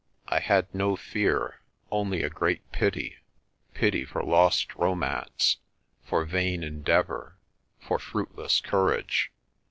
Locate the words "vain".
6.25-6.63